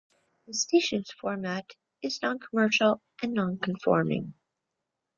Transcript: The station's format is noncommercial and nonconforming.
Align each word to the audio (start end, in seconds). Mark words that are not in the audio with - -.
The 0.47 0.55
station's 0.55 1.11
format 1.11 1.75
is 2.01 2.21
noncommercial 2.21 3.01
and 3.21 3.35
nonconforming. 3.35 4.33